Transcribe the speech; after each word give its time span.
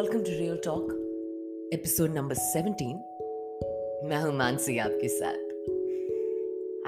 Welcome 0.00 0.18
to 0.18 0.30
real 0.30 0.56
talk 0.64 0.90
episode 1.74 2.10
number 2.10 2.34
17 2.34 2.92
मैं 4.08 4.20
हूँ 4.22 4.32
मानसी 4.36 4.76
आपके 4.78 5.08
साथ 5.08 5.34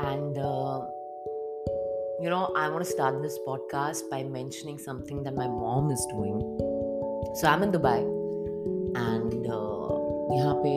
and 0.04 0.38
you 2.25 2.30
know 2.35 2.38
i 2.61 2.65
want 2.75 2.85
to 2.85 2.88
start 2.93 3.19
this 3.25 3.37
podcast 3.48 4.08
by 4.12 4.21
mentioning 4.38 4.79
something 4.87 5.21
that 5.26 5.37
my 5.40 5.48
mom 5.58 5.93
is 5.97 6.06
doing 6.15 6.40
so 7.40 7.51
i'm 7.53 7.67
in 7.67 7.76
dubai 7.76 7.94
and 9.03 9.37
uh, 9.58 9.92
यहाँ 10.38 10.56
पे 10.65 10.74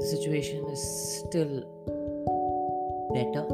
the 0.00 0.10
situation 0.14 0.66
is 0.78 0.88
still 1.20 1.54
better 3.12 3.46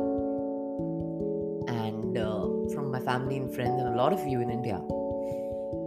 and 1.83 2.25
uh, 2.27 2.43
from 2.75 2.91
my 2.97 3.07
family 3.13 3.45
and 3.45 3.55
friends 3.61 3.87
and 3.87 3.95
a 3.95 4.03
lot 4.03 4.21
of 4.21 4.35
you 4.35 4.49
in 4.49 4.59
india 4.63 5.02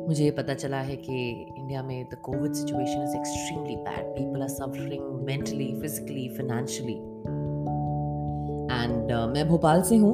मुझे 0.08 0.30
पता 0.32 0.54
चला 0.54 0.78
है 0.88 0.96
कि 0.96 1.16
India 1.58 1.82
में 1.84 2.06
the 2.12 2.18
covid 2.24 2.54
situation 2.54 3.04
is 3.04 3.16
extremely 3.18 3.76
bad 3.86 4.06
people 4.08 4.42
are 4.42 4.48
suffering 4.50 5.04
mentally 5.28 5.68
physically 5.82 6.28
financially 6.38 6.94
and 8.84 9.12
मैं 9.34 9.48
भोपाल 9.48 9.82
से 9.90 9.98
हूँ 9.98 10.14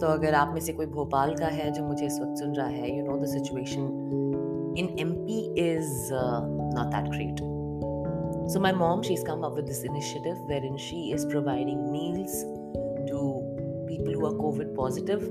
तो 0.00 0.06
अगर 0.08 0.34
आप 0.34 0.52
में 0.54 0.60
से 0.60 0.72
कोई 0.72 0.86
भोपाल 0.96 1.34
का 1.36 1.46
है 1.58 1.70
जो 1.72 1.84
मुझे 1.84 2.04
इस 2.06 2.18
वक्त 2.20 2.38
सुन 2.38 2.54
रहा 2.54 2.66
है 2.66 2.96
you 2.96 3.04
know 3.06 3.18
the 3.18 3.26
situation 3.28 4.74
in 4.78 4.96
M 5.00 5.12
P 5.24 5.40
is 5.68 6.08
not 6.12 6.94
that 6.94 7.10
great 7.10 7.50
So 8.44 8.60
my 8.60 8.72
mom, 8.72 9.02
she's 9.02 9.22
come 9.24 9.44
up 9.44 9.54
with 9.54 9.66
this 9.66 9.82
initiative 9.84 10.38
wherein 10.46 10.76
she 10.76 11.12
is 11.12 11.24
providing 11.24 11.92
meals 11.92 12.32
to 13.10 13.20
people 13.88 14.12
who 14.12 14.26
are 14.26 14.34
COVID 14.34 14.74
positive. 14.74 15.22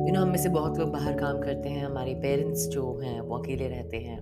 You 0.00 0.12
know 0.12 0.20
हम 0.20 0.28
में 0.28 0.36
से 0.38 0.48
बहुत 0.48 0.78
लोग 0.78 0.90
बाहर 0.92 1.18
काम 1.18 1.38
करते 1.40 1.68
हैं 1.68 1.84
हमारे 1.84 2.14
पेरेंट्स 2.20 2.66
जो 2.68 2.82
हैं 3.02 3.20
वो 3.20 3.38
अकेले 3.38 3.66
रहते 3.68 3.96
हैं 3.96 4.18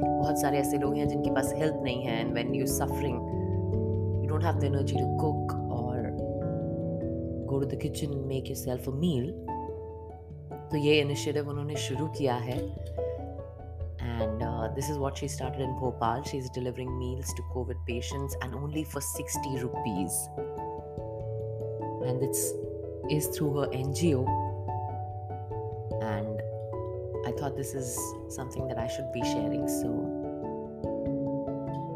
बहुत 0.00 0.40
सारे 0.40 0.58
ऐसे 0.58 0.78
लोग 0.78 0.96
हैं 0.96 1.08
जिनके 1.08 1.30
पास 1.34 1.52
हेल्प 1.56 1.80
नहीं 1.84 2.02
है 2.04 2.20
and 2.20 2.32
when 2.34 2.54
you 2.54 2.66
suffering 2.66 3.16
you 4.22 4.28
don't 4.28 4.44
have 4.44 4.58
the 4.60 4.64
energy 4.64 4.94
to 4.94 5.16
cook 5.20 5.52
और 5.78 6.10
go 7.50 7.58
to 7.60 7.66
the 7.66 7.80
kitchen 7.82 8.14
make 8.28 8.50
yourself 8.56 8.88
a 8.88 8.92
meal 9.00 9.30
तो 10.70 10.76
ये 10.76 11.00
इनिशिएटिव 11.00 11.48
उन्होंने 11.48 11.76
शुरू 11.88 12.06
किया 12.18 12.34
है 12.48 12.60
and 14.16 14.42
uh, 14.42 14.68
this 14.74 14.86
is 14.90 14.98
what 14.98 15.18
she 15.20 15.26
started 15.28 15.60
in 15.62 15.72
Bhopal. 15.78 16.22
She's 16.28 16.46
delivering 16.50 16.92
meals 16.98 17.32
to 17.38 17.42
COVID 17.54 17.82
patients 17.88 18.36
and 18.42 18.54
only 18.54 18.84
for 18.84 19.00
60 19.00 19.56
rupees. 19.62 20.16
And 22.10 22.22
it's 22.22 22.52
is 23.10 23.26
through 23.28 23.52
her 23.58 23.66
NGO 23.68 24.45
I 27.26 27.32
thought 27.32 27.56
this 27.56 27.74
is 27.76 27.96
something 28.36 28.68
that 28.68 28.78
I 28.78 28.88
should 28.88 29.06
be 29.06 29.24
sharing 29.24 29.66
so 29.68 29.88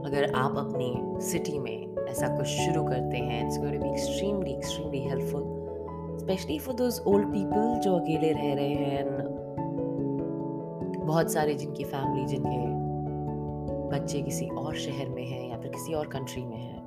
अगर 0.06 0.32
आप 0.34 0.56
अपनी 0.58 0.92
city 1.22 1.58
में 1.58 2.06
ऐसा 2.08 2.28
कुछ 2.36 2.46
शुरू 2.46 2.84
करते 2.84 3.16
हैं 3.16 3.46
it's 3.46 3.58
going 3.58 3.74
to 3.74 3.82
be 3.82 3.90
extremely 3.90 4.52
extremely 4.52 5.00
helpful 5.00 5.58
specially 6.20 6.58
for 6.58 6.74
those 6.74 7.00
old 7.06 7.26
people 7.26 7.78
जो 7.80 7.94
अकेले 7.98 8.32
रह 8.32 8.54
रहे 8.54 8.74
हैं 8.74 9.38
बहुत 11.06 11.32
सारे 11.32 11.54
जिनकी 11.54 11.84
फैमिली 11.84 12.26
जिनके 12.26 12.58
बच्चे 13.90 14.20
किसी 14.22 14.46
और 14.46 14.76
शहर 14.76 15.08
में 15.08 15.24
हैं 15.26 15.48
या 15.50 15.56
फिर 15.58 15.70
किसी 15.70 15.94
और 15.94 16.06
कंट्री 16.06 16.44
में 16.44 16.56
हैं. 16.56 16.78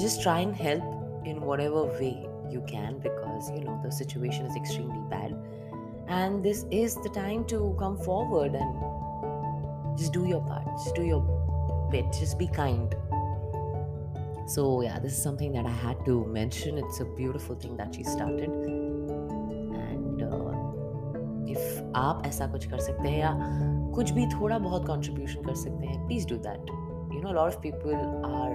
Just 0.00 0.22
try 0.22 0.42
and 0.42 0.54
help 0.54 1.24
in 1.28 1.38
whatever 1.60 1.96
way 2.00 2.10
you 2.54 2.60
can 2.60 2.98
because 2.98 3.52
you 3.52 3.60
know 3.60 3.82
the 3.86 3.90
situation 3.90 4.46
is 4.46 4.56
extremely 4.56 5.00
bad 5.08 5.34
and 6.07 6.43
this 6.43 6.65
is 6.71 6.95
the 6.95 7.09
time 7.09 7.45
to 7.45 7.75
come 7.79 7.97
forward 7.97 8.55
and 8.55 9.97
just 9.97 10.13
do 10.13 10.25
your 10.25 10.41
part 10.41 10.65
just 10.83 10.95
do 10.95 11.03
your 11.03 11.21
bit 11.91 12.05
just 12.19 12.37
be 12.39 12.47
kind 12.47 12.95
so 14.47 14.81
yeah 14.81 14.99
this 14.99 15.13
is 15.13 15.23
something 15.23 15.51
that 15.53 15.65
i 15.65 15.75
had 15.83 16.03
to 16.05 16.25
mention 16.25 16.77
it's 16.77 16.99
a 16.99 17.05
beautiful 17.21 17.55
thing 17.55 17.75
that 17.77 17.95
she 17.95 18.03
started 18.03 18.49
and 19.85 20.23
uh, 20.23 20.53
if 21.55 21.81
आप 21.95 22.21
ऐसा 22.25 22.47
कुछ 22.51 22.65
कर 22.71 22.79
सकते 22.79 23.09
हैं 23.09 23.19
या 23.19 23.31
कुछ 23.95 24.11
भी 24.17 24.25
थोड़ा 24.33 24.57
बहुत 24.59 24.85
कंट्रीब्यूशन 24.87 25.41
कर 25.43 25.55
सकते 25.63 25.87
हैं 25.87 26.05
please 26.07 26.27
do 26.29 26.35
that 26.47 26.69
you 27.15 27.21
know 27.21 27.31
lot 27.31 27.53
of 27.53 27.59
people 27.61 27.95
are 28.35 28.51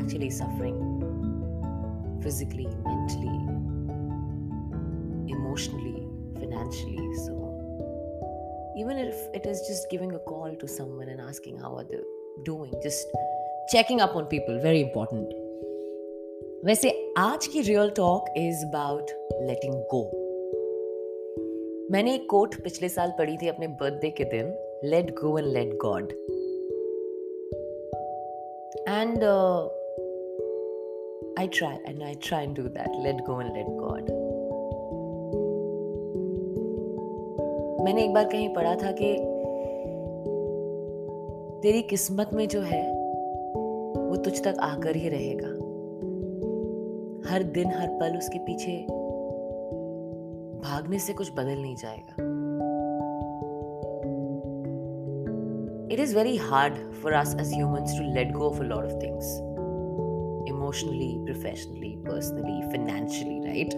actually 0.00 0.30
suffering 0.30 0.92
physically, 2.22 2.68
mentally, 2.84 3.38
emotionally, 5.28 6.05
financially. 6.46 7.08
So 7.26 7.34
even 8.76 8.98
if 8.98 9.16
it 9.34 9.46
is 9.46 9.62
just 9.68 9.90
giving 9.90 10.14
a 10.14 10.18
call 10.18 10.54
to 10.54 10.68
someone 10.68 11.08
and 11.08 11.20
asking 11.20 11.58
how 11.58 11.76
are 11.76 11.84
they 11.84 12.00
doing, 12.44 12.72
just 12.82 13.06
checking 13.70 14.00
up 14.00 14.16
on 14.16 14.26
people, 14.26 14.60
very 14.60 14.82
important. 14.82 15.38
वैसे 16.64 16.90
आज 17.18 17.46
की 17.46 17.60
real 17.60 17.88
talk 17.96 18.26
is 18.38 18.62
about 18.64 19.10
letting 19.46 19.74
go 19.92 20.02
मैंने 21.92 22.14
एक 22.14 22.28
coat 22.30 22.54
पिछले 22.64 22.88
साल 22.88 23.12
पढ़ी 23.18 23.36
थी 23.36 23.48
अपने 23.48 23.68
बर्थडे 23.82 24.10
के 24.20 24.24
दिन 24.24 24.54
let 24.90 25.10
go 25.20 25.38
and 25.38 25.48
let 25.52 25.74
God 25.84 26.12
and 28.88 29.24
I 31.38 31.48
try 31.58 31.76
and 31.88 32.02
I 32.02 32.14
try 32.28 32.44
and 32.44 32.56
do 32.56 32.68
that 32.68 33.02
let 33.06 33.26
go 33.26 33.40
and 33.40 33.56
let 33.56 33.66
God 33.66 34.25
मैंने 37.87 38.03
एक 38.03 38.13
बार 38.13 38.25
कहीं 38.25 38.49
पढ़ा 38.49 38.75
था 38.75 38.91
कि 38.91 39.13
तेरी 41.61 41.81
किस्मत 41.81 42.29
में 42.33 42.47
जो 42.47 42.61
है, 42.61 42.81
वो 44.09 44.15
तुझ 44.15 44.43
तक 44.43 44.57
आकर 44.59 44.95
ही 44.95 45.09
रहेगा। 45.09 45.47
हर 47.29 47.43
दिन, 47.43 47.71
हर 47.71 47.87
पल 47.87 48.17
उसके 48.17 48.39
पीछे 48.39 48.77
भागने 50.63 50.99
से 50.99 51.13
कुछ 51.13 51.31
बदल 51.31 51.61
नहीं 51.61 51.75
जाएगा। 51.75 52.15
It 55.93 55.99
is 55.99 56.15
very 56.15 56.37
hard 56.37 56.73
for 56.91 57.13
us 57.13 57.37
as 57.41 57.53
human 57.53 57.75
to 57.75 58.13
let 58.13 58.31
go 58.31 58.43
of 58.45 58.61
a 58.61 58.63
of 58.85 58.93
things 58.93 59.39
emotionally 60.49 61.17
professionally 61.19 61.95
personally 61.97 62.61
financially 62.61 63.39
right 63.45 63.73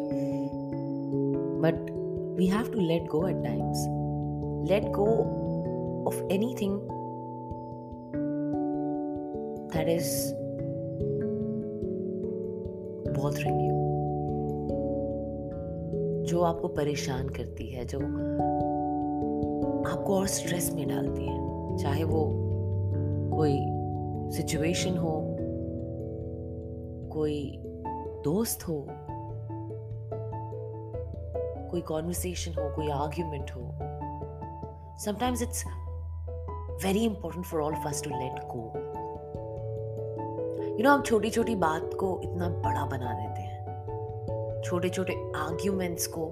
but 1.62 1.92
we 2.40 2.46
have 2.46 2.72
to 2.74 2.80
let 2.80 3.08
go 3.08 3.28
at 3.28 3.44
times 3.44 3.99
let 4.68 4.92
go 4.92 6.04
of 6.06 6.16
anything 6.30 6.80
that 9.74 9.88
is 9.88 10.34
bothering 13.16 13.60
you, 13.60 13.80
जो 16.26 16.42
आपको 16.42 16.68
परेशान 16.68 17.30
करती 17.30 17.68
है, 17.68 17.86
जो 17.86 18.00
आपको 19.90 20.16
और 20.16 20.28
stress 20.28 20.72
में 20.74 20.88
डालती 20.88 21.26
है, 21.26 21.78
चाहे 21.78 22.04
वो 22.04 22.32
कोई 23.38 23.58
सिचुएशन 24.38 24.98
हो, 24.98 25.36
कोई 27.14 27.60
दोस्त 28.24 28.64
हो, 28.68 28.88
कोई 31.72 31.82
कॉन्वर्सेशन 31.82 32.52
हो, 32.52 32.76
कोई 32.76 32.90
आर्ग्यूमेंट 32.90 33.52
हो 33.52 33.89
sometimes 35.00 35.42
it's 35.42 35.64
very 36.82 37.06
important 37.06 37.46
for 37.46 37.62
all 37.62 37.74
of 37.74 37.86
us 37.86 38.02
to 38.02 38.10
let 38.10 38.40
go 38.54 38.64
you 40.78 40.84
know 40.84 40.96
हम 40.96 41.02
छोटी 41.10 41.30
छोटी 41.30 41.56
बात 41.62 41.94
को 42.00 42.10
इतना 42.24 42.50
बड़ा 42.66 42.86
बना 42.94 43.14
देते 43.20 43.42
हैं 43.42 44.62
छोटे 44.66 44.90
छोटे 44.98 45.14
आर्ग्यूमेंट्स 45.46 46.08
को 46.18 46.26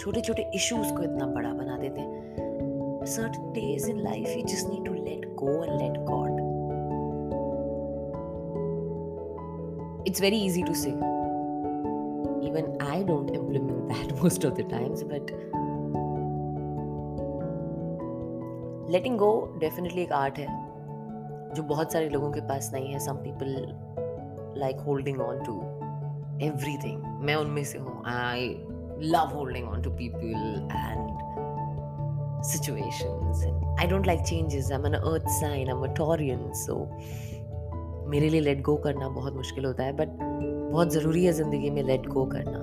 छोटे 0.00 0.20
छोटे 0.20 0.50
इश्यूज़ 0.54 0.94
को 0.96 1.02
इतना 1.02 1.26
बड़ा 1.34 1.52
बना 1.60 1.76
देते 1.82 2.00
हैं 2.00 3.04
certain 3.16 3.52
days 3.52 3.88
in 3.90 4.02
life 4.04 4.30
you 4.36 4.44
just 4.52 4.70
need 4.70 4.84
to 4.84 4.94
let 5.08 5.26
go 5.42 5.52
and 5.62 5.76
let 5.80 5.98
God. 6.06 6.32
It's 10.06 10.20
very 10.20 10.40
easy 10.46 10.62
to 10.62 10.74
say. 10.74 10.94
Even 12.48 12.76
I 12.80 13.02
don't 13.02 13.30
implement 13.34 13.88
that 13.88 14.22
most 14.22 14.44
of 14.44 14.56
the 14.56 14.64
times, 14.64 15.04
but 15.04 15.30
letting 18.90 19.18
go 19.18 19.30
definitely 19.60 20.02
एक 20.02 20.12
art 20.12 20.38
है 20.38 20.46
जो 21.54 21.62
बहुत 21.62 21.92
सारे 21.92 22.08
लोगों 22.08 22.30
के 22.32 22.40
पास 22.48 22.70
नहीं 22.74 22.92
है। 22.92 22.98
Some 22.98 23.16
people 23.24 23.54
like 24.60 24.80
holding 24.86 25.20
on 25.20 25.42
to 25.44 25.54
everything 26.84 27.02
मैं 27.26 27.34
उनमें 27.34 27.64
से 27.64 27.78
हूँ। 27.78 28.02
I 28.06 28.48
love 29.02 29.34
holding 29.34 29.68
on 29.68 29.82
to 29.82 29.90
people 29.90 30.68
and 30.72 31.14
situations 32.46 33.38
and 33.46 33.80
I 33.82 33.86
don't 33.90 34.06
like 34.08 34.20
changes. 34.26 34.66
I'm 34.74 34.84
an 34.84 34.94
earth 34.96 35.30
sign, 35.36 35.70
I'm 35.72 35.80
a 35.84 35.88
Taurian, 35.98 36.42
so 36.58 36.74
मेरे 38.10 38.28
लिए 38.28 38.40
लेट 38.40 38.60
गो 38.62 38.74
करना 38.84 39.08
बहुत 39.08 39.34
मुश्किल 39.36 39.64
होता 39.64 39.84
है 39.84 39.92
बट 39.92 40.08
बहुत 40.72 40.92
ज़रूरी 40.92 41.24
है 41.24 41.32
ज़िंदगी 41.32 41.70
में 41.70 41.82
लेट 41.82 42.06
गो 42.08 42.24
करना। 42.34 42.58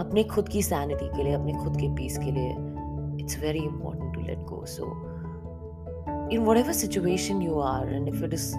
अपने 0.00 0.24
खुद 0.24 0.48
की 0.48 0.62
सैनिटी 0.62 1.08
के 1.16 1.22
लिए 1.22 1.32
अपने 1.32 1.52
खुद 1.52 1.76
के 1.76 1.88
पीस 1.96 2.18
के 2.18 2.30
लिए 2.32 2.50
it's 3.22 3.38
very 3.40 3.60
important 3.60 4.05
let 4.28 4.44
go 4.46 4.64
so 4.64 4.90
in 6.30 6.44
whatever 6.44 6.72
situation 6.72 7.40
you 7.40 7.58
are 7.60 7.86
and 7.86 8.08
if 8.08 8.22
it 8.22 8.32
is 8.32 8.54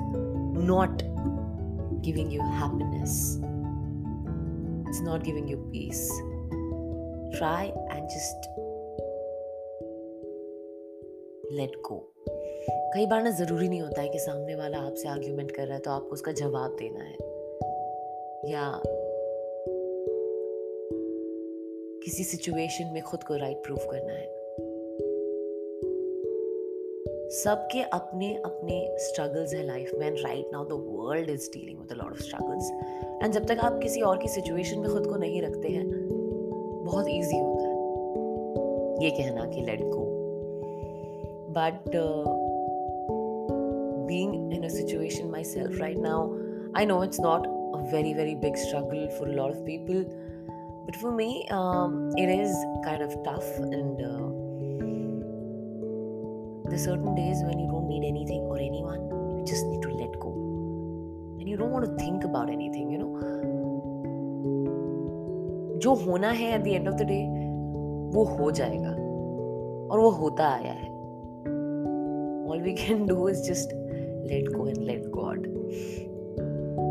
not 0.71 1.03
giving 2.01 2.31
you 2.31 2.41
happiness 2.41 3.39
it's 4.87 5.01
not 5.01 5.23
giving 5.23 5.47
you 5.47 5.57
peace 5.71 6.03
try 7.37 7.71
and 7.91 8.09
just 8.17 8.53
let 11.51 11.81
go 11.89 12.03
कई 12.93 13.05
बार 13.05 13.21
ना 13.23 13.29
ज़रूरी 13.31 13.67
नहीं 13.69 13.81
होता 13.81 14.01
है 14.01 14.09
कि 14.09 14.19
सामने 14.19 14.55
वाला 14.55 14.77
आपसे 14.87 15.07
आर्ग्यूमेंट 15.09 15.51
कर 15.55 15.65
रहा 15.65 15.73
है 15.73 15.79
तो 15.81 15.91
आपको 15.91 16.13
उसका 16.13 16.31
जवाब 16.39 16.75
देना 16.79 17.03
है 17.03 17.17
या 18.51 18.63
किसी 22.03 22.23
सिचुएशन 22.23 22.93
में 22.93 23.01
खुद 23.03 23.23
को 23.23 23.35
राइट 23.37 23.57
प्रूफ 23.65 23.87
करना 23.91 24.13
है 24.13 24.36
सबके 27.31 27.81
अपने 27.81 28.33
अपने 28.45 28.97
स्ट्रगल्स 28.99 29.53
हैं 29.53 29.63
लाइफ 29.63 29.91
में 29.99 30.07
and 30.07 30.17
right 30.19 30.49
now 30.51 30.65
the 30.65 30.71
world 30.71 31.29
is 31.29 31.49
dealing 31.49 31.79
with 31.79 31.91
a 31.91 31.95
lot 31.95 32.11
of 32.11 32.21
struggles 32.21 32.71
and 33.23 33.33
जब 33.33 33.45
तक 33.45 33.57
आप 33.59 33.79
किसी 33.83 34.01
और 34.01 34.17
की 34.17 34.27
सिचुएशन 34.27 34.79
में 34.79 34.89
खुद 34.89 35.07
को 35.07 35.15
नहीं 35.15 35.41
रखते 35.41 35.67
हैं, 35.67 35.87
बहुत 36.85 37.05
ईजी 37.09 37.39
होता 37.39 37.63
है। 37.63 37.75
ये 39.03 39.09
कहना 39.09 39.45
कि 39.45 39.61
let 39.61 39.81
go 39.81 40.05
but 41.49 41.91
being 44.07 44.53
in 44.53 44.63
a 44.63 44.69
situation 44.69 45.27
myself 45.43 45.79
right 45.79 45.97
now 45.97 46.35
I 46.77 46.85
know 46.85 47.03
it's 47.03 47.19
not 47.19 47.47
a 47.47 47.95
very 47.95 48.13
very 48.13 48.35
big 48.35 48.55
struggle 48.55 49.07
for 49.19 49.27
lot 49.27 49.49
of 49.49 49.57
people 49.57 50.03
but 50.87 50.95
for 50.95 51.11
me 51.11 51.41
it 52.23 52.39
is 52.41 52.55
kind 52.57 53.03
of 53.03 53.17
tough 53.17 53.57
and 53.59 54.26
And 56.66 56.66
uh, 56.66 56.70
there's 56.70 56.84
certain 56.84 57.14
days 57.14 57.42
when 57.42 57.58
you 57.58 57.66
don't 57.66 57.88
need 57.88 58.06
anything 58.08 58.42
or 58.42 58.58
anyone, 58.58 59.00
you 59.38 59.44
just 59.46 59.66
need 59.66 59.82
to 59.82 59.90
let 59.90 60.18
go. 60.20 60.32
And 61.40 61.48
you 61.48 61.56
don't 61.56 61.70
want 61.70 61.84
to 61.86 62.04
think 62.04 62.24
about 62.24 62.50
anything, 62.50 62.90
you 62.90 62.98
know. 62.98 63.10
जो 65.82 65.94
होना 66.04 66.30
है 66.30 66.54
at 66.54 66.62
the 66.64 66.66
end 66.66 66.88
of 66.88 66.94
the 66.94 67.02
day 67.06 67.18
वो 68.16 68.24
हो 68.36 68.50
जाएगा 68.50 68.90
और 68.90 70.00
वो 70.00 70.10
होता 70.18 70.48
आया 70.48 70.72
है 70.72 70.90
all 72.52 72.60
we 72.60 72.74
can 72.74 73.06
do 73.06 73.26
is 73.28 73.40
just 73.46 73.72
let 74.30 74.44
go 74.52 74.66
and 74.66 74.86
let 74.86 75.10
God. 75.10 75.46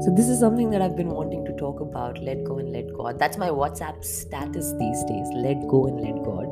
So, 0.03 0.12
this 0.15 0.27
is 0.27 0.39
something 0.39 0.71
that 0.71 0.81
I've 0.81 0.95
been 0.95 1.09
wanting 1.09 1.45
to 1.45 1.53
talk 1.57 1.80
about 1.81 2.18
let 2.24 2.44
go 2.44 2.57
and 2.57 2.71
let 2.71 2.92
God. 2.94 3.19
That's 3.19 3.38
my 3.38 3.50
WhatsApp 3.50 4.03
status 4.03 4.74
these 4.80 5.03
days 5.03 5.27
let 5.36 5.68
go 5.68 5.86
and 5.86 6.01
let 6.01 6.24
God. 6.24 6.50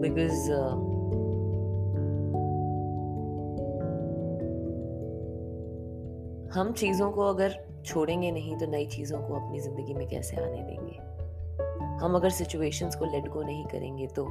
Because 0.00 0.48
uh, 0.50 0.76
हम 6.57 6.71
चीज़ों 6.71 7.11
को 7.11 7.21
अगर 7.21 7.65
छोड़ेंगे 7.85 8.31
नहीं 8.31 8.57
तो 8.57 8.65
नई 8.65 8.85
चीज़ों 8.85 9.19
को 9.19 9.33
अपनी 9.33 9.59
ज़िंदगी 9.59 9.93
में 9.93 10.07
कैसे 10.07 10.37
आने 10.37 10.63
देंगे? 10.63 10.95
हम 11.97 12.15
अगर 12.15 12.29
सिचुएशंस 12.29 12.95
को 12.95 13.05
लेट 13.05 13.27
गो 13.27 13.41
नहीं 13.41 13.65
करेंगे 13.65 14.07
तो 14.07 14.27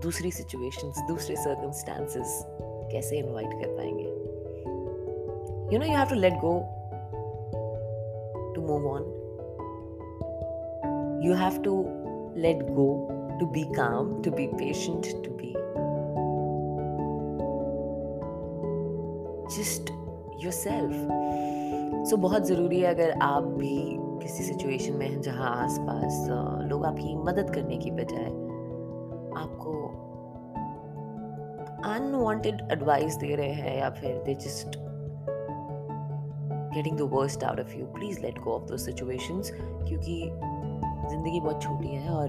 दूसरी 0.00 0.30
सिचुएशंस 0.30 0.98
दूसरे 1.08 1.36
सर्कमस्टांसेस 1.36 2.44
कैसे 2.92 3.18
इनवाइट 3.18 3.52
कर 3.52 3.76
पाएँगे? 3.76 4.04
You 5.74 5.78
know 5.78 5.86
you 5.86 5.96
have 5.98 6.08
to 6.08 6.14
let 6.14 6.34
go 6.44 6.54
to 8.54 8.62
move 8.62 8.88
on 8.88 9.02
you 11.24 11.34
have 11.34 11.62
to 11.62 11.86
let 12.36 12.60
go 12.74 12.84
to 13.40 13.46
be 13.54 13.62
calm, 13.76 14.22
to 14.22 14.30
be 14.30 14.46
patient, 14.58 15.04
to 15.24 15.30
be 15.30 15.48
just 19.56 19.99
yourself. 20.44 20.94
So 22.10 22.16
बहुत 22.16 22.46
ज़रूरी 22.46 22.80
है 22.80 22.86
अगर 22.86 23.10
आप 23.22 23.42
भी 23.42 23.96
किसी 24.22 24.44
सिचुएशन 24.44 24.92
में 24.92 25.08
हैं 25.08 25.20
जहाँ 25.20 25.50
आसपास 25.64 26.26
लोग 26.70 26.84
आपकी 26.86 27.14
मदद 27.16 27.50
करने 27.54 27.76
की 27.76 27.90
बजाय 27.90 28.24
आपको 29.42 29.72
अनवांटेड 31.90 32.68
एडवाइस 32.72 33.16
दे 33.16 33.34
रहे 33.34 33.52
हैं 33.52 33.78
या 33.78 33.90
फिर 33.90 34.22
they 34.22 34.34
just 34.34 34.78
getting 36.74 36.98
the 36.98 37.00
worst 37.00 37.44
out 37.44 37.60
of 37.60 37.76
you 37.76 37.86
please 37.86 38.20
let 38.20 38.38
go 38.38 38.50
of 38.50 38.62
those 38.62 38.76
situations 38.76 39.50
क्योंकि 39.54 40.20
ज़िंदगी 41.10 41.40
बहुत 41.40 41.62
छोटी 41.62 41.88
है 41.88 42.10
और 42.10 42.28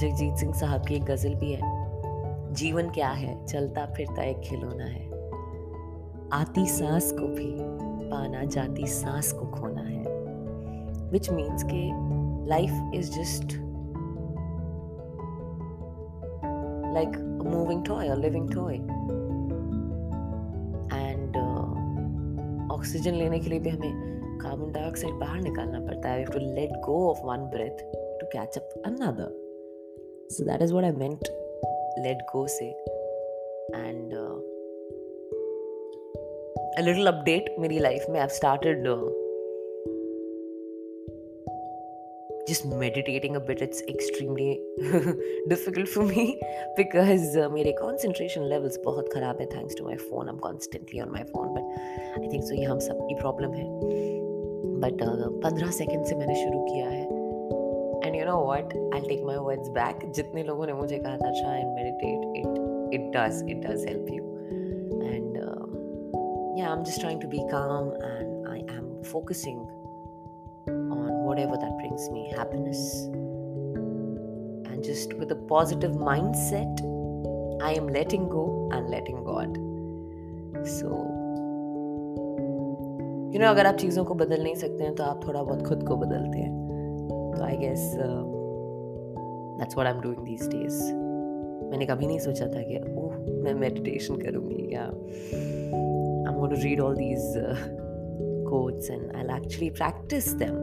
जगजीत 0.00 0.36
सिंह 0.36 0.52
साहब 0.54 0.86
की 0.86 0.94
एक 0.94 1.04
गज़ल 1.04 1.34
भी 1.34 1.52
है, 1.52 1.60
जीवन 2.54 2.90
क्या 2.90 3.08
है, 3.08 3.46
चलता 3.46 3.86
फिरता 3.86 4.22
एक 4.22 4.40
खिलौना 4.40 4.84
है। 4.84 5.07
आती 6.32 6.66
सांस 6.66 7.12
को 7.12 7.26
भी 7.26 7.56
पाना 8.10 8.44
जाती 8.44 8.86
सांस 8.86 9.32
को 9.32 9.46
खोना 9.46 9.80
है। 9.80 10.04
विच 11.10 11.30
मीन्स 11.30 11.62
के 11.62 11.88
life 12.48 12.90
is 12.94 13.10
just 13.10 13.68
a 16.98 17.00
moving 17.44 17.82
toy, 17.82 18.04
a 18.08 18.16
living 18.16 18.46
toy. 18.48 18.74
And 20.96 21.36
oxygen 22.72 23.14
लेने 23.14 23.38
के 23.38 23.50
लिए 23.50 23.60
भी 23.60 23.70
हमें 23.70 24.38
कार्बन 24.38 24.72
डाइऑक्साइड 24.72 25.14
बाहर 25.14 25.40
निकालना 25.40 25.80
पड़ता 25.80 26.08
है। 26.08 26.24
To 26.24 26.38
let 26.38 26.70
go 26.70 27.10
of 27.10 27.26
one 27.26 27.36
breath 27.36 27.78
to 28.20 28.26
catch 28.26 28.58
up 28.58 28.82
another 28.86 29.30
so 30.30 30.44
that 30.44 30.62
is 30.62 30.72
what 30.72 30.84
I 30.84 30.92
meant 30.92 31.18
let 31.98 32.18
go 32.32 32.46
से। 32.46 32.66
एंड 33.74 34.14
अ 36.78 36.80
लिटिल 36.80 37.06
अपडेट 37.06 37.54
मेरी 37.58 37.78
लाइफ 37.78 38.04
में 38.10 38.20
I 38.20 38.28
started 38.28 38.84
just 42.48 42.66
meditating 42.66 43.36
uh 43.36 43.40
it's 43.50 43.82
extremely 43.82 44.50
difficult 45.48 45.88
for 45.88 46.04
me 46.04 46.26
because 46.76 47.38
मेरे 47.48 47.72
concentration 47.72 48.42
levels 48.42 48.78
बहुत 48.84 49.08
ख़राब 49.12 49.40
है 49.40 49.46
thanks 49.46 49.76
to 49.78 49.84
my 49.84 49.96
phone 49.96 50.28
am 50.28 50.36
constantly 50.36 51.00
on 51.00 51.08
my 51.08 51.22
phone 51.22 51.48
but 51.48 52.20
I 52.20 52.28
think 52.28 52.44
so 52.44 52.54
ये 52.54 52.64
हम 52.64 52.78
सब 52.78 53.00
की 53.08 53.14
प्रॉब्लम 53.14 53.52
है. 53.52 53.66
बट 54.80 54.92
uh, 54.92 55.42
पंद्रह 55.42 55.70
सेकेंड 55.70 56.04
से 56.04 56.16
मैंने 56.16 56.34
शुरू 56.34 56.64
किया 56.64 56.88
है. 56.88 57.02
And 58.06 58.16
you 58.16 58.24
know 58.24 58.40
what 58.52 58.94
I 58.94 59.00
take 59.08 59.24
my 59.24 59.36
words 59.36 59.68
back 59.68 60.10
जितने 60.12 60.42
लोगों 60.42 60.66
ने 60.66 60.72
मुझे 60.72 60.98
कहा 60.98 61.16
था 61.16 61.28
अच्छा 61.28 61.48
I 61.48 61.64
meditate 61.64 62.36
it 62.36 62.94
it 62.94 63.12
does 63.16 63.46
it 63.50 63.66
does 63.66 63.86
help 63.86 64.06
you 64.10 64.27
yeah 66.58 66.72
I'm 66.72 66.84
just 66.84 67.00
trying 67.00 67.20
to 67.20 67.28
be 67.28 67.40
calm 67.50 67.92
and 68.02 68.48
I 68.48 68.58
am 68.76 68.86
focusing 69.04 69.58
on 70.66 71.10
whatever 71.26 71.56
that 71.56 71.74
brings 71.78 72.10
me 72.10 72.32
happiness. 72.36 72.80
And 74.70 74.82
just 74.82 75.14
with 75.14 75.30
a 75.30 75.36
positive 75.52 75.92
mindset, 75.92 76.82
I 77.62 77.74
am 77.74 77.86
letting 77.86 78.28
go 78.28 78.68
and 78.72 78.90
letting 78.90 79.22
God. 79.22 79.60
So, 80.78 80.88
you 83.32 83.38
know, 83.38 83.50
अगर 83.50 83.66
आप 83.66 83.76
चीज़ों 83.80 84.04
को 84.04 84.14
बदल 84.14 84.42
नहीं 84.42 84.54
सकते 84.54 84.84
हैं 84.84 84.94
तो 84.94 85.04
आप 85.04 85.26
थोड़ा 85.26 85.42
बहुत 85.42 85.66
खुद 85.66 85.86
को 85.88 85.96
बदलते 85.96 86.38
हैं 86.38 87.32
तो 87.36 87.42
I 87.44 87.56
guess 87.56 87.92
that's 89.60 89.74
what 89.74 89.86
I 89.86 89.92
am 89.92 90.00
doing 90.00 90.24
these 90.24 90.48
days 90.48 90.82
मैंने 91.70 91.86
कभी 91.86 92.06
नहीं 92.06 92.18
सोचा 92.26 92.46
था 92.46 92.62
कि 92.62 92.78
ओह 92.96 93.16
मैं 93.44 93.54
मेडिटेशन 93.60 94.16
करूँगी 94.16 94.68
या 94.74 94.90
I 96.37 96.37
am 96.37 96.39
going 96.39 96.55
to 96.55 96.61
read 96.63 96.81
all 96.81 96.95
these 96.95 97.37
quotes 98.53 98.89
and 98.89 99.15
I'll 99.17 99.31
actually 99.31 99.71
practice 99.71 100.27
them 100.39 100.57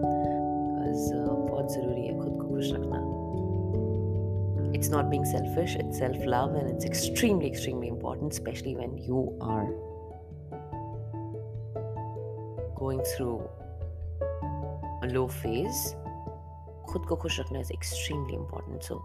because 0.90 1.12
uh, 1.12 1.48
बहुत 1.48 1.72
ज़रूरी 1.72 2.06
है 2.06 2.18
खुद 2.18 2.38
को 2.40 2.48
खुश 2.48 2.72
रखना 2.72 2.98
it's 4.78 4.90
not 4.92 5.08
being 5.12 5.24
selfish 5.30 5.76
it's 5.76 5.98
self 5.98 6.26
love 6.34 6.54
and 6.60 6.70
it's 6.72 6.84
extremely 6.84 7.48
extremely 7.48 7.88
important 7.88 8.32
especially 8.32 8.74
when 8.76 8.96
you 9.06 9.22
are 9.42 9.66
going 12.80 13.02
through 13.12 13.34
a 15.02 15.10
low 15.16 15.26
phase 15.40 15.82
खुद 16.90 17.06
को 17.08 17.16
खुश 17.24 17.40
रखना 17.40 17.60
is 17.60 17.72
extremely 17.78 18.38
important 18.42 18.90
so 18.90 19.00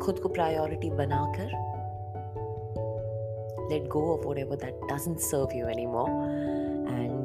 खुद 0.00 0.18
को 0.18 0.28
प्रायोरिटी 0.28 0.90
बनाकर 0.90 1.52
let 3.70 3.88
go 3.88 4.12
of 4.14 4.24
whatever 4.24 4.56
that 4.56 4.74
doesn't 4.88 5.20
serve 5.20 5.52
you 5.52 5.66
anymore 5.66 6.10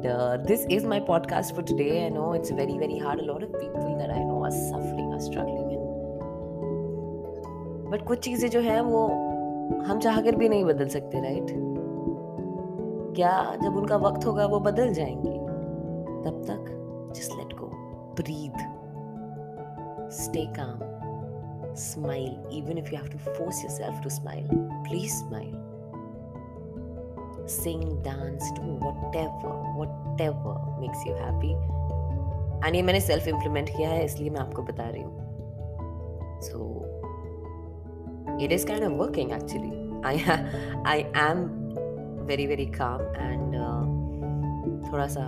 uh, 0.06 0.36
this 0.38 0.64
is 0.68 0.84
my 0.84 1.00
podcast 1.00 1.54
for 1.54 1.62
today. 1.62 2.06
I 2.06 2.08
know 2.08 2.32
it's 2.32 2.50
very, 2.50 2.76
very 2.78 2.98
hard. 2.98 3.20
A 3.20 3.22
lot 3.22 3.42
of 3.42 3.52
people 3.60 3.96
that 3.98 4.10
I 4.10 4.18
know 4.18 4.44
are 4.44 4.50
suffering, 4.50 5.12
are 5.12 5.20
struggling. 5.20 5.70
In... 5.70 5.80
But 7.90 8.04
कुछ 8.06 8.18
चीज़ें 8.24 8.48
जो 8.50 8.60
है 8.60 8.80
वो 8.82 9.06
हम 9.86 9.98
चाहकर 10.00 10.36
भी 10.36 10.48
नहीं 10.48 10.64
बदल 10.64 10.88
सकते 10.88 11.20
राइट 11.20 11.46
क्या 13.16 13.32
जब 13.62 13.76
उनका 13.76 13.96
वक्त 14.08 14.26
होगा 14.26 14.46
वो 14.46 14.60
बदल 14.60 14.92
जाएंगी 14.94 15.38
तब 16.24 16.42
तक 16.48 16.62
just 17.16 17.32
let 17.38 17.56
go 17.60 17.70
breathe 18.20 18.68
stay 20.14 20.46
calm, 20.54 20.80
smile, 21.80 22.32
even 22.50 22.78
if 22.78 22.88
you 22.92 22.96
have 22.98 23.10
to 23.10 23.18
force 23.34 23.58
yourself 23.62 24.00
to 24.06 24.10
smile. 24.10 24.48
Please 24.86 25.12
smile. 25.18 25.52
Sing, 27.47 28.01
dance, 28.01 28.51
do 28.51 28.61
whatever, 28.61 29.53
whatever 29.75 30.55
makes 30.79 31.05
you 31.05 31.15
happy. 31.15 31.55
And 32.65 32.75
ये 32.75 32.81
मैंने 32.81 32.99
सेल्फ 33.01 33.27
इम्प्लीमेंट 33.27 33.69
किया 33.69 33.89
है 33.89 34.03
इसलिए 34.05 34.29
मैं 34.29 34.39
आपको 34.39 34.61
बता 34.63 34.89
रही 34.89 35.01
हूँ 35.01 36.39
सो 36.43 36.71
it 38.37 38.51
is 38.51 38.65
kind 38.65 38.83
of 38.83 38.93
working 38.93 39.29
actually 39.31 39.73
i 40.03 40.15
i 40.85 40.95
am 41.15 41.43
very 42.25 42.47
very 42.47 42.65
calm 42.77 43.03
and 43.25 43.55
uh, 43.57 43.83
थोड़ा 44.87 45.05
सा 45.07 45.21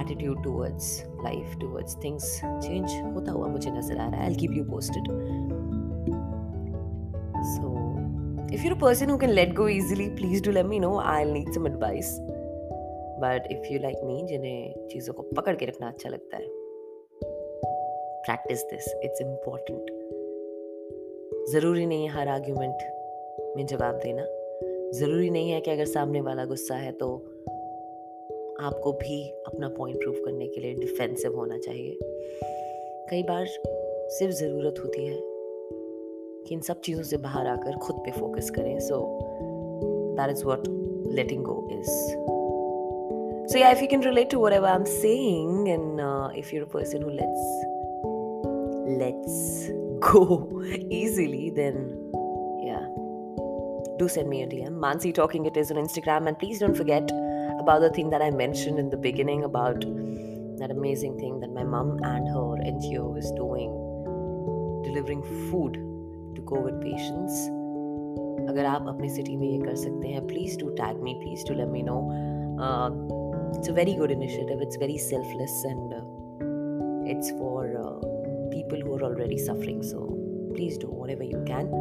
attitude 0.00 0.42
towards 0.44 0.86
life 1.24 1.56
towards 1.60 1.96
things 2.04 2.40
change 2.44 2.90
होता 3.14 3.32
हुआ 3.32 3.48
मुझे 3.48 3.70
नज़र 3.70 3.98
आ 3.98 4.08
रहा 4.08 4.20
है 4.20 4.26
I 4.26 4.34
keep 4.34 4.52
you 4.52 4.64
posted 4.70 5.08
so 7.48 7.73
if 8.54 8.62
you're 8.62 8.74
a 8.74 8.76
person 8.76 9.08
who 9.08 9.18
can 9.18 9.34
let 9.34 9.52
go 9.52 9.66
easily, 9.66 10.10
please 10.10 10.40
do 10.40 10.52
let 10.52 10.66
me 10.66 10.78
know. 10.78 10.98
I'll 10.98 11.32
need 11.32 11.52
some 11.52 11.66
advice. 11.66 12.20
But 13.20 13.46
if 13.50 13.70
you 13.70 13.80
like 13.80 14.02
me, 14.08 14.22
जिन्हें 14.28 14.86
चीज़ों 14.90 15.14
को 15.14 15.22
पकड़ 15.36 15.54
के 15.56 15.66
रखना 15.66 15.88
अच्छा 15.88 16.08
लगता 16.08 16.36
है 16.36 16.46
प्रैक्टिस 18.26 18.62
दिस 18.62 18.86
इट्स 19.04 19.20
इंपॉर्टेंट 19.20 19.90
ज़रूरी 21.52 21.86
नहीं 21.86 22.04
है 22.04 22.10
हर 22.12 22.28
आर्ग्यूमेंट 22.28 23.56
में 23.56 23.66
जवाब 23.66 24.00
देना. 24.04 24.26
ज़रूरी 24.98 25.30
नहीं 25.30 25.50
है 25.50 25.60
कि 25.60 25.70
अगर 25.70 25.84
सामने 25.86 26.20
वाला 26.20 26.44
गुस्सा 26.44 26.74
है 26.74 26.92
तो 26.92 27.14
आपको 28.60 28.92
भी 29.02 29.22
अपना 29.46 29.68
पॉइंट 29.68 29.98
प्रूव 30.00 30.14
करने 30.24 30.46
के 30.48 30.60
लिए 30.60 30.74
डिफेंसिव 30.74 31.36
होना 31.36 31.58
चाहिए. 31.58 31.98
कई 33.10 33.22
बार 33.22 33.46
सिर्फ़ 33.46 34.34
ज़रूरत 34.34 34.74
होती 34.84 35.06
है 35.06 35.33
कि 36.47 36.55
इन 36.55 36.61
सब 36.61 36.81
चीज़ों 36.81 37.03
से 37.03 37.17
बाहर 37.27 37.47
आकर 37.47 37.77
खुद 37.77 37.95
पे 38.05 38.11
फोकस 38.11 38.49
करें 38.55 38.79
so 38.79 38.99
that 40.17 40.29
is 40.31 40.45
what 40.45 40.67
letting 41.19 41.43
go 41.43 41.67
is 41.71 41.87
So 43.51 43.57
yeah, 43.57 43.71
if 43.71 43.79
you 43.81 43.87
can 43.91 44.01
relate 44.01 44.29
to 44.31 44.39
whatever 44.39 44.67
I'm 44.67 44.83
saying, 44.85 45.69
and 45.69 45.99
uh, 45.99 46.29
if 46.41 46.49
you're 46.53 46.65
a 46.65 46.67
person 46.73 47.01
who 47.01 47.13
lets 47.19 47.45
lets 48.99 49.37
go 50.07 50.61
easily, 50.97 51.49
then 51.55 51.79
yeah, 52.67 52.85
do 53.97 54.07
send 54.07 54.29
me 54.29 54.43
a 54.43 54.47
DM. 54.47 54.77
Mansi 54.83 55.11
Talking 55.11 55.47
It 55.47 55.57
is 55.57 55.71
on 55.71 55.77
Instagram, 55.77 56.27
and 56.27 56.37
please 56.37 56.59
don't 56.59 56.77
forget 56.81 57.09
about 57.59 57.81
the 57.81 57.89
thing 57.89 58.11
that 58.11 58.21
I 58.21 58.29
mentioned 58.29 58.77
in 58.77 58.91
the 58.91 58.97
beginning 58.97 59.43
about 59.43 59.81
that 60.59 60.69
amazing 60.69 61.17
thing 61.17 61.39
that 61.39 61.51
my 61.51 61.63
mom 61.63 61.97
and 62.03 62.27
her 62.27 62.47
NGO 62.73 63.17
is 63.17 63.31
doing, 63.31 63.71
delivering 64.83 65.23
food 65.49 65.83
to 66.35 66.41
COVID 66.53 66.83
patients. 66.83 67.47
अगर 68.49 68.65
आप 68.65 68.85
अपनी 68.87 69.09
city 69.09 69.35
में 69.37 69.47
ये 69.47 69.57
कर 69.59 69.75
सकते 69.75 70.07
हैं 70.07 70.25
please 70.27 70.57
do 70.59 70.69
tag 70.77 71.01
me 71.03 71.13
please 71.13 71.45
do 71.47 71.53
let 71.55 71.67
me 71.69 71.81
know 71.89 71.97
it's 73.57 73.67
a 73.67 73.73
very 73.73 73.93
good 73.95 74.11
initiative 74.11 74.61
it's 74.61 74.75
very 74.75 74.97
selfless 74.97 75.53
and 75.63 75.93
uh, 75.93 76.01
it's 77.11 77.31
for 77.31 77.61
uh, 77.83 77.93
people 78.51 78.79
who 78.79 78.95
are 78.97 79.03
already 79.03 79.37
suffering 79.37 79.81
so 79.81 80.01
please 80.55 80.77
do 80.77 80.87
whatever 80.87 81.23
you 81.23 81.43
can 81.47 81.71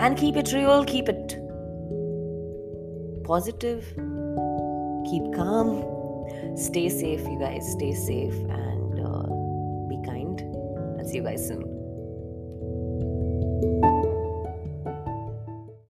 and 0.00 0.16
keep 0.16 0.36
it 0.36 0.52
real 0.52 0.84
keep 0.84 1.08
it 1.08 1.36
positive 3.24 3.90
keep 5.10 5.32
calm 5.34 5.74
stay 6.68 6.88
safe 6.88 7.28
you 7.34 7.38
guys 7.38 7.70
stay 7.72 7.92
safe 7.92 8.34
and 8.34 9.00
uh, 9.00 9.26
be 9.88 10.00
kind 10.06 10.42
i'll 10.98 11.04
see 11.04 11.16
you 11.16 11.22
guys 11.22 11.46
soon 11.46 11.73